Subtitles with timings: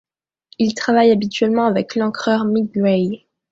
[0.57, 3.27] Il travaille habituellement avec l'encreur Mick Gray.